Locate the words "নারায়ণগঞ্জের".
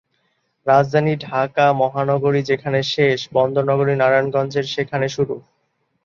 3.95-4.65